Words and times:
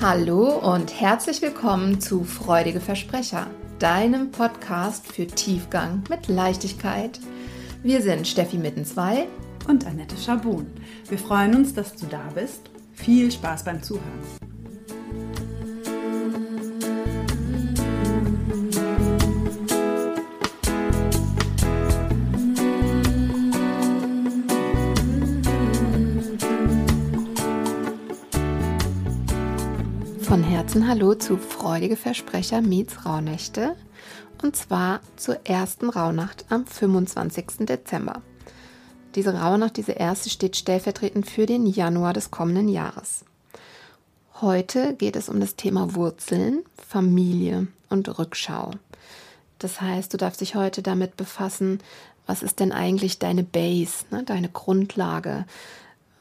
Hallo 0.00 0.56
und 0.58 1.00
herzlich 1.00 1.42
willkommen 1.42 2.00
zu 2.00 2.22
Freudige 2.22 2.78
Versprecher, 2.78 3.48
deinem 3.80 4.30
Podcast 4.30 5.12
für 5.12 5.26
Tiefgang 5.26 6.04
mit 6.08 6.28
Leichtigkeit. 6.28 7.18
Wir 7.82 8.00
sind 8.00 8.28
Steffi 8.28 8.58
Mittenzwei 8.58 9.26
und 9.66 9.88
Annette 9.88 10.16
Schabun. 10.16 10.68
Wir 11.08 11.18
freuen 11.18 11.56
uns, 11.56 11.74
dass 11.74 11.96
du 11.96 12.06
da 12.06 12.22
bist. 12.32 12.70
Viel 12.92 13.32
Spaß 13.32 13.64
beim 13.64 13.82
Zuhören. 13.82 14.47
Von 30.28 30.42
Herzen 30.42 30.86
Hallo 30.86 31.14
zu 31.14 31.38
Freudige 31.38 31.96
Versprecher 31.96 32.60
Meets 32.60 33.06
Rauhnächte 33.06 33.74
und 34.42 34.56
zwar 34.56 35.00
zur 35.16 35.46
ersten 35.46 35.88
Rauhnacht 35.88 36.44
am 36.50 36.66
25. 36.66 37.60
Dezember. 37.60 38.20
Diese 39.14 39.32
Rauhnacht, 39.32 39.78
diese 39.78 39.92
erste, 39.92 40.28
steht 40.28 40.56
stellvertretend 40.56 41.30
für 41.30 41.46
den 41.46 41.64
Januar 41.64 42.12
des 42.12 42.30
kommenden 42.30 42.68
Jahres. 42.68 43.24
Heute 44.42 44.94
geht 44.96 45.16
es 45.16 45.30
um 45.30 45.40
das 45.40 45.56
Thema 45.56 45.94
Wurzeln, 45.94 46.62
Familie 46.76 47.68
und 47.88 48.18
Rückschau. 48.18 48.72
Das 49.58 49.80
heißt, 49.80 50.12
du 50.12 50.18
darfst 50.18 50.42
dich 50.42 50.54
heute 50.54 50.82
damit 50.82 51.16
befassen, 51.16 51.78
was 52.26 52.42
ist 52.42 52.60
denn 52.60 52.72
eigentlich 52.72 53.18
deine 53.18 53.44
Base, 53.44 54.04
ne, 54.10 54.24
deine 54.24 54.50
Grundlage? 54.50 55.46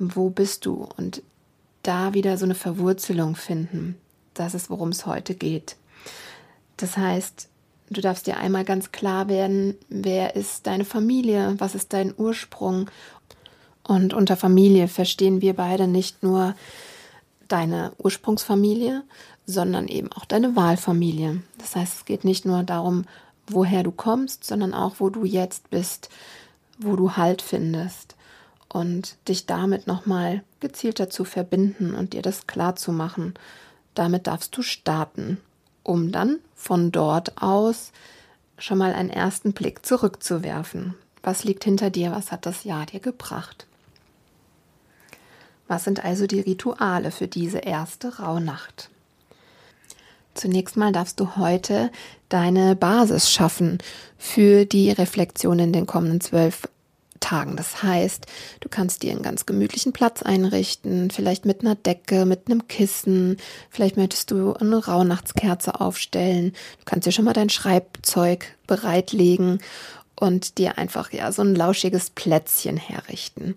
Wo 0.00 0.28
bist 0.28 0.66
du? 0.66 0.88
Und 0.96 1.22
da 1.82 2.14
wieder 2.14 2.36
so 2.38 2.44
eine 2.44 2.54
Verwurzelung 2.54 3.36
finden. 3.36 3.96
Das 4.34 4.54
ist, 4.54 4.70
worum 4.70 4.90
es 4.90 5.06
heute 5.06 5.34
geht. 5.34 5.76
Das 6.76 6.96
heißt, 6.96 7.48
du 7.90 8.00
darfst 8.00 8.26
dir 8.26 8.38
einmal 8.38 8.64
ganz 8.64 8.92
klar 8.92 9.28
werden, 9.28 9.76
wer 9.88 10.36
ist 10.36 10.66
deine 10.66 10.84
Familie, 10.84 11.54
was 11.58 11.74
ist 11.74 11.92
dein 11.92 12.14
Ursprung. 12.16 12.90
Und 13.82 14.14
unter 14.14 14.36
Familie 14.36 14.88
verstehen 14.88 15.40
wir 15.40 15.54
beide 15.54 15.86
nicht 15.86 16.22
nur 16.22 16.54
deine 17.48 17.92
Ursprungsfamilie, 17.98 19.02
sondern 19.46 19.88
eben 19.88 20.10
auch 20.12 20.24
deine 20.24 20.56
Wahlfamilie. 20.56 21.42
Das 21.58 21.76
heißt, 21.76 21.94
es 21.98 22.04
geht 22.04 22.24
nicht 22.24 22.44
nur 22.44 22.62
darum, 22.62 23.04
woher 23.46 23.82
du 23.82 23.90
kommst, 23.90 24.44
sondern 24.44 24.72
auch, 24.72 24.96
wo 24.98 25.10
du 25.10 25.24
jetzt 25.24 25.70
bist, 25.70 26.08
wo 26.78 26.96
du 26.96 27.16
Halt 27.16 27.42
findest 27.42 28.16
und 28.68 29.16
dich 29.28 29.46
damit 29.46 29.86
nochmal 29.86 30.42
gezielt 30.60 30.98
dazu 30.98 31.24
verbinden 31.24 31.94
und 31.94 32.14
dir 32.14 32.22
das 32.22 32.46
klar 32.46 32.76
zu 32.76 32.92
machen. 32.92 33.34
Damit 33.94 34.26
darfst 34.26 34.56
du 34.56 34.62
starten, 34.62 35.38
um 35.82 36.12
dann 36.12 36.38
von 36.54 36.92
dort 36.92 37.42
aus 37.42 37.92
schon 38.58 38.78
mal 38.78 38.94
einen 38.94 39.10
ersten 39.10 39.52
Blick 39.52 39.84
zurückzuwerfen. 39.84 40.94
Was 41.22 41.44
liegt 41.44 41.64
hinter 41.64 41.90
dir? 41.90 42.12
Was 42.12 42.32
hat 42.32 42.46
das 42.46 42.64
Jahr 42.64 42.86
dir 42.86 43.00
gebracht? 43.00 43.66
Was 45.68 45.84
sind 45.84 46.04
also 46.04 46.26
die 46.26 46.40
Rituale 46.40 47.10
für 47.10 47.28
diese 47.28 47.58
erste 47.58 48.18
Rauhnacht? 48.18 48.90
Zunächst 50.34 50.76
mal 50.76 50.92
darfst 50.92 51.20
du 51.20 51.36
heute 51.36 51.90
deine 52.28 52.74
Basis 52.74 53.30
schaffen 53.30 53.78
für 54.16 54.64
die 54.64 54.90
Reflexion 54.90 55.58
in 55.58 55.72
den 55.72 55.86
kommenden 55.86 56.20
zwölf 56.20 56.68
Tagen. 57.22 57.56
Das 57.56 57.82
heißt, 57.82 58.26
du 58.60 58.68
kannst 58.68 59.02
dir 59.02 59.12
einen 59.12 59.22
ganz 59.22 59.46
gemütlichen 59.46 59.94
Platz 59.94 60.22
einrichten, 60.22 61.10
vielleicht 61.10 61.46
mit 61.46 61.62
einer 61.62 61.74
Decke, 61.74 62.26
mit 62.26 62.48
einem 62.48 62.68
Kissen. 62.68 63.38
Vielleicht 63.70 63.96
möchtest 63.96 64.30
du 64.30 64.52
eine 64.52 64.84
Rauhnachtskerze 64.84 65.80
aufstellen. 65.80 66.52
Du 66.80 66.84
kannst 66.84 67.06
dir 67.06 67.12
schon 67.12 67.24
mal 67.24 67.32
dein 67.32 67.48
Schreibzeug 67.48 68.44
bereitlegen 68.66 69.60
und 70.16 70.58
dir 70.58 70.76
einfach 70.76 71.12
ja 71.12 71.32
so 71.32 71.42
ein 71.42 71.54
lauschiges 71.54 72.10
Plätzchen 72.10 72.76
herrichten. 72.76 73.54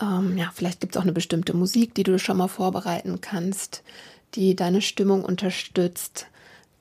Ähm, 0.00 0.36
ja, 0.36 0.52
vielleicht 0.54 0.80
gibt 0.80 0.94
es 0.94 0.98
auch 0.98 1.04
eine 1.04 1.12
bestimmte 1.12 1.54
Musik, 1.56 1.94
die 1.94 2.02
du 2.02 2.18
schon 2.18 2.36
mal 2.36 2.48
vorbereiten 2.48 3.20
kannst, 3.20 3.82
die 4.34 4.54
deine 4.54 4.82
Stimmung 4.82 5.24
unterstützt, 5.24 6.26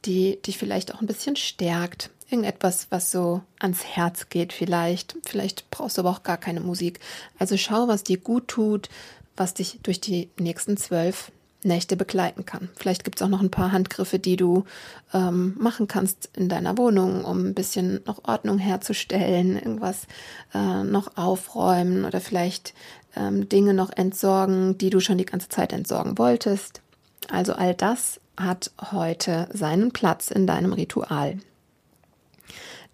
die 0.06 0.42
dich 0.42 0.58
vielleicht 0.58 0.94
auch 0.94 1.02
ein 1.02 1.08
bisschen 1.08 1.36
stärkt. 1.36 2.10
Irgendetwas, 2.30 2.88
was 2.90 3.12
so 3.12 3.42
ans 3.60 3.84
Herz 3.84 4.30
geht 4.30 4.52
vielleicht. 4.52 5.16
Vielleicht 5.26 5.70
brauchst 5.70 5.98
du 5.98 6.02
aber 6.02 6.10
auch 6.10 6.24
gar 6.24 6.38
keine 6.38 6.60
Musik. 6.60 7.00
Also 7.38 7.56
schau, 7.58 7.88
was 7.88 8.04
dir 8.04 8.18
gut 8.18 8.48
tut, 8.48 8.90
was 9.36 9.54
dich 9.54 9.80
durch 9.84 10.02
die 10.02 10.30
nächsten 10.40 10.78
zwölf 10.78 11.32
Nächte 11.66 11.98
begleiten 11.98 12.46
kann. 12.46 12.70
Vielleicht 12.76 13.04
gibt 13.04 13.18
es 13.18 13.22
auch 13.24 13.30
noch 13.30 13.42
ein 13.42 13.52
paar 13.52 13.72
Handgriffe, 13.72 14.20
die 14.20 14.38
du 14.38 14.66
ähm, 15.14 15.56
machen 15.58 15.88
kannst 15.88 16.30
in 16.36 16.48
deiner 16.48 16.78
Wohnung, 16.78 17.26
um 17.26 17.48
ein 17.48 17.54
bisschen 17.54 18.02
noch 18.06 18.24
Ordnung 18.24 18.60
herzustellen, 18.60 19.56
irgendwas 19.56 20.08
äh, 20.54 20.84
noch 20.84 21.18
aufräumen 21.18 22.06
oder 22.06 22.22
vielleicht 22.22 22.74
ähm, 23.16 23.50
Dinge 23.50 23.74
noch 23.74 23.92
entsorgen, 23.92 24.78
die 24.78 24.92
du 24.92 25.00
schon 25.00 25.18
die 25.18 25.26
ganze 25.26 25.50
Zeit 25.50 25.74
entsorgen 25.74 26.18
wolltest. 26.18 26.82
Also 27.30 27.54
all 27.54 27.74
das 27.74 28.20
hat 28.38 28.72
heute 28.92 29.50
seinen 29.52 29.92
Platz 29.92 30.30
in 30.30 30.46
deinem 30.46 30.74
Ritual 30.74 31.40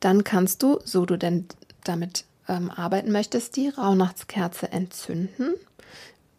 dann 0.02 0.26
kannst 0.26 0.62
du, 0.64 0.80
so 0.84 1.06
du 1.06 1.18
denn 1.18 1.46
damit 1.84 2.26
ähm, 2.50 2.70
arbeiten 2.70 3.12
möchtest, 3.12 3.56
die 3.56 3.70
Rauhnachtskerze 3.70 4.72
entzünden. 4.72 5.54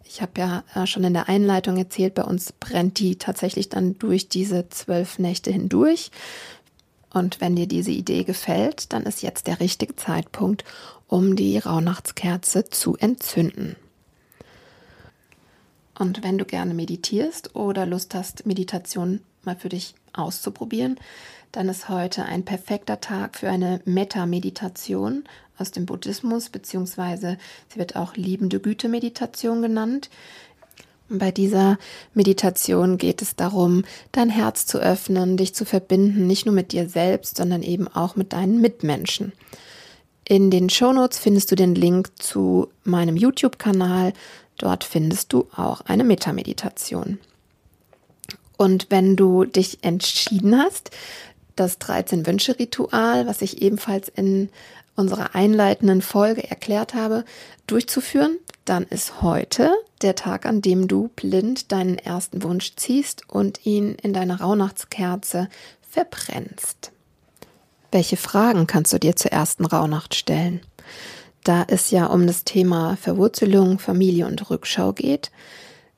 Ich 0.04 0.20
habe 0.20 0.32
ja 0.36 0.64
äh, 0.74 0.86
schon 0.86 1.04
in 1.04 1.14
der 1.14 1.28
Einleitung 1.28 1.78
erzählt, 1.78 2.14
bei 2.14 2.24
uns 2.24 2.52
brennt 2.52 2.98
die 2.98 3.16
tatsächlich 3.16 3.70
dann 3.70 3.98
durch 3.98 4.28
diese 4.28 4.68
zwölf 4.68 5.18
Nächte 5.18 5.50
hindurch. 5.50 6.10
Und 7.14 7.40
wenn 7.40 7.56
dir 7.56 7.66
diese 7.66 7.90
Idee 7.90 8.24
gefällt, 8.24 8.92
dann 8.92 9.04
ist 9.04 9.22
jetzt 9.22 9.46
der 9.46 9.60
richtige 9.60 9.96
Zeitpunkt, 9.96 10.64
um 11.06 11.36
die 11.36 11.58
Rauhnachtskerze 11.58 12.64
zu 12.68 12.96
entzünden. 12.96 13.76
Und 15.98 16.22
wenn 16.22 16.38
du 16.38 16.44
gerne 16.44 16.74
meditierst 16.74 17.54
oder 17.54 17.86
Lust 17.86 18.14
hast, 18.14 18.44
Meditation 18.46 19.20
mal 19.44 19.56
für 19.56 19.68
dich 19.68 19.94
auszuprobieren, 20.12 20.98
dann 21.52 21.68
ist 21.68 21.88
heute 21.88 22.24
ein 22.24 22.44
perfekter 22.44 23.00
Tag 23.00 23.36
für 23.36 23.50
eine 23.50 23.80
Metta-Meditation 23.84 25.24
aus 25.58 25.70
dem 25.70 25.86
Buddhismus, 25.86 26.48
beziehungsweise 26.48 27.36
sie 27.68 27.78
wird 27.78 27.94
auch 27.94 28.16
liebende 28.16 28.58
Güte-Meditation 28.58 29.60
genannt. 29.62 30.08
Bei 31.08 31.30
dieser 31.30 31.78
Meditation 32.14 32.96
geht 32.96 33.20
es 33.20 33.36
darum, 33.36 33.84
dein 34.12 34.30
Herz 34.30 34.66
zu 34.66 34.78
öffnen, 34.78 35.36
dich 35.36 35.54
zu 35.54 35.66
verbinden, 35.66 36.26
nicht 36.26 36.46
nur 36.46 36.54
mit 36.54 36.72
dir 36.72 36.88
selbst, 36.88 37.36
sondern 37.36 37.62
eben 37.62 37.86
auch 37.86 38.16
mit 38.16 38.32
deinen 38.32 38.62
Mitmenschen. 38.62 39.32
In 40.24 40.50
den 40.50 40.70
Shownotes 40.70 41.18
findest 41.18 41.50
du 41.50 41.54
den 41.54 41.74
Link 41.74 42.12
zu 42.16 42.68
meinem 42.84 43.16
YouTube-Kanal. 43.16 44.14
Dort 44.56 44.84
findest 44.84 45.32
du 45.34 45.48
auch 45.54 45.82
eine 45.82 46.04
Metta-Meditation. 46.04 47.18
Und 48.62 48.86
wenn 48.90 49.16
du 49.16 49.44
dich 49.44 49.82
entschieden 49.82 50.56
hast, 50.56 50.92
das 51.56 51.80
13-Wünsche-Ritual, 51.80 53.26
was 53.26 53.42
ich 53.42 53.60
ebenfalls 53.60 54.08
in 54.08 54.50
unserer 54.94 55.34
einleitenden 55.34 56.00
Folge 56.00 56.48
erklärt 56.48 56.94
habe, 56.94 57.24
durchzuführen, 57.66 58.38
dann 58.64 58.84
ist 58.84 59.20
heute 59.20 59.74
der 60.02 60.14
Tag, 60.14 60.46
an 60.46 60.62
dem 60.62 60.86
du 60.86 61.10
blind 61.16 61.72
deinen 61.72 61.98
ersten 61.98 62.44
Wunsch 62.44 62.76
ziehst 62.76 63.28
und 63.28 63.66
ihn 63.66 63.96
in 64.00 64.12
deiner 64.12 64.40
Rauhnachtskerze 64.40 65.48
verbrennst. 65.90 66.92
Welche 67.90 68.16
Fragen 68.16 68.68
kannst 68.68 68.92
du 68.92 69.00
dir 69.00 69.16
zur 69.16 69.32
ersten 69.32 69.64
Rauhnacht 69.64 70.14
stellen? 70.14 70.60
Da 71.42 71.64
es 71.66 71.90
ja 71.90 72.06
um 72.06 72.28
das 72.28 72.44
Thema 72.44 72.96
Verwurzelung, 72.96 73.80
Familie 73.80 74.28
und 74.28 74.50
Rückschau 74.50 74.92
geht, 74.92 75.32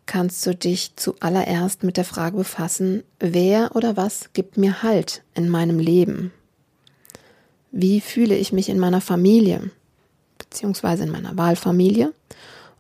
kannst 0.06 0.44
du 0.46 0.54
dich 0.54 0.96
zuallererst 0.96 1.82
mit 1.82 1.96
der 1.96 2.04
Frage 2.04 2.36
befassen, 2.36 3.02
wer 3.18 3.74
oder 3.74 3.96
was 3.96 4.32
gibt 4.32 4.56
mir 4.56 4.82
Halt 4.82 5.22
in 5.34 5.48
meinem 5.48 5.78
Leben? 5.78 6.32
Wie 7.70 8.00
fühle 8.00 8.36
ich 8.36 8.52
mich 8.52 8.68
in 8.68 8.78
meiner 8.78 9.00
Familie, 9.00 9.70
beziehungsweise 10.38 11.04
in 11.04 11.10
meiner 11.10 11.36
Wahlfamilie? 11.36 12.12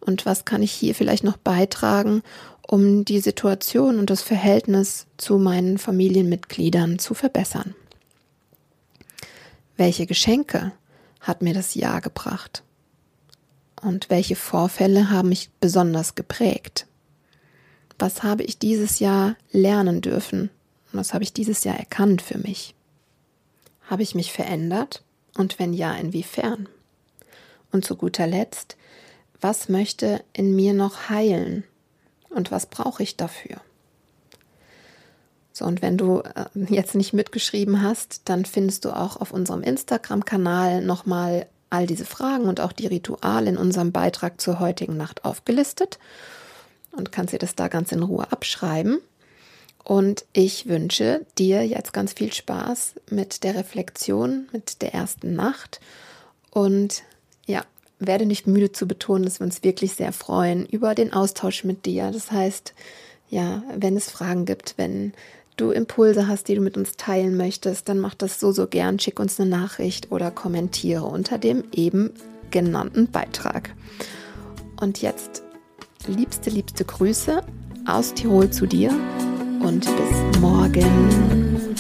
Und 0.00 0.26
was 0.26 0.44
kann 0.44 0.62
ich 0.62 0.72
hier 0.72 0.94
vielleicht 0.94 1.24
noch 1.24 1.36
beitragen, 1.36 2.22
um 2.66 3.04
die 3.04 3.20
Situation 3.20 3.98
und 3.98 4.10
das 4.10 4.22
Verhältnis 4.22 5.06
zu 5.16 5.38
meinen 5.38 5.78
Familienmitgliedern 5.78 6.98
zu 6.98 7.14
verbessern? 7.14 7.74
Welche 9.76 10.06
Geschenke 10.06 10.72
hat 11.20 11.42
mir 11.42 11.54
das 11.54 11.74
Jahr 11.74 12.00
gebracht? 12.00 12.62
Und 13.82 14.08
welche 14.10 14.36
Vorfälle 14.36 15.10
haben 15.10 15.30
mich 15.30 15.50
besonders 15.60 16.14
geprägt? 16.14 16.86
Was 17.98 18.22
habe 18.22 18.42
ich 18.42 18.58
dieses 18.58 18.98
Jahr 18.98 19.36
lernen 19.52 20.00
dürfen? 20.00 20.50
Was 20.92 21.14
habe 21.14 21.24
ich 21.24 21.32
dieses 21.32 21.64
Jahr 21.64 21.76
erkannt 21.76 22.22
für 22.22 22.38
mich? 22.38 22.74
Habe 23.88 24.02
ich 24.02 24.14
mich 24.14 24.32
verändert? 24.32 25.02
Und 25.36 25.58
wenn 25.58 25.72
ja, 25.72 25.94
inwiefern? 25.94 26.68
Und 27.72 27.84
zu 27.84 27.96
guter 27.96 28.26
Letzt, 28.26 28.76
was 29.40 29.68
möchte 29.68 30.24
in 30.32 30.54
mir 30.54 30.74
noch 30.74 31.08
heilen? 31.08 31.64
Und 32.30 32.50
was 32.50 32.66
brauche 32.66 33.02
ich 33.02 33.16
dafür? 33.16 33.60
So, 35.52 35.64
und 35.64 35.82
wenn 35.82 35.96
du 35.96 36.20
äh, 36.20 36.46
jetzt 36.68 36.94
nicht 36.94 37.12
mitgeschrieben 37.12 37.82
hast, 37.82 38.22
dann 38.24 38.44
findest 38.44 38.84
du 38.84 38.90
auch 38.90 39.16
auf 39.16 39.32
unserem 39.32 39.62
Instagram-Kanal 39.62 40.82
nochmal 40.82 41.46
all 41.70 41.86
diese 41.86 42.04
Fragen 42.04 42.44
und 42.44 42.60
auch 42.60 42.72
die 42.72 42.86
Rituale 42.86 43.50
in 43.50 43.56
unserem 43.56 43.92
Beitrag 43.92 44.40
zur 44.40 44.60
heutigen 44.60 44.96
Nacht 44.96 45.24
aufgelistet 45.24 45.98
und 46.96 47.12
kannst 47.12 47.32
dir 47.32 47.38
das 47.38 47.54
da 47.54 47.68
ganz 47.68 47.92
in 47.92 48.02
Ruhe 48.02 48.30
abschreiben. 48.30 49.00
Und 49.84 50.24
ich 50.32 50.66
wünsche 50.66 51.26
dir 51.38 51.66
jetzt 51.66 51.92
ganz 51.92 52.14
viel 52.14 52.32
Spaß 52.32 52.94
mit 53.10 53.44
der 53.44 53.54
Reflexion, 53.54 54.48
mit 54.52 54.80
der 54.80 54.94
ersten 54.94 55.34
Nacht. 55.34 55.80
Und 56.50 57.02
ja, 57.46 57.62
werde 57.98 58.24
nicht 58.24 58.46
müde 58.46 58.72
zu 58.72 58.88
betonen, 58.88 59.24
dass 59.24 59.40
wir 59.40 59.44
uns 59.44 59.62
wirklich 59.62 59.92
sehr 59.92 60.12
freuen 60.12 60.64
über 60.66 60.94
den 60.94 61.12
Austausch 61.12 61.64
mit 61.64 61.84
dir. 61.84 62.10
Das 62.10 62.30
heißt, 62.30 62.72
ja, 63.28 63.62
wenn 63.76 63.96
es 63.96 64.10
Fragen 64.10 64.46
gibt, 64.46 64.74
wenn 64.76 65.12
du 65.56 65.70
Impulse 65.70 66.28
hast, 66.28 66.48
die 66.48 66.54
du 66.54 66.60
mit 66.60 66.76
uns 66.76 66.96
teilen 66.96 67.36
möchtest, 67.36 67.88
dann 67.88 67.98
mach 67.98 68.14
das 68.14 68.40
so, 68.40 68.52
so 68.52 68.66
gern. 68.66 68.98
Schick 68.98 69.20
uns 69.20 69.38
eine 69.38 69.50
Nachricht 69.50 70.10
oder 70.10 70.30
kommentiere 70.30 71.04
unter 71.04 71.38
dem 71.38 71.64
eben 71.72 72.12
genannten 72.50 73.10
Beitrag. 73.10 73.74
Und 74.80 75.02
jetzt 75.02 75.43
liebste, 76.06 76.50
liebste 76.50 76.84
Grüße 76.84 77.42
aus 77.86 78.14
Tirol 78.14 78.50
zu 78.50 78.66
dir 78.66 78.90
und 79.60 79.84
bis 79.84 80.40
morgen. 80.40 81.74